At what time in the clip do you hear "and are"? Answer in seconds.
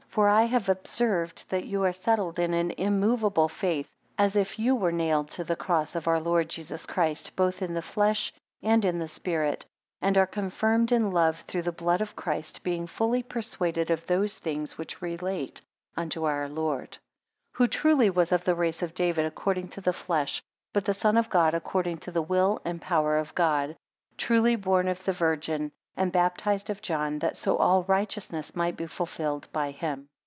10.01-10.27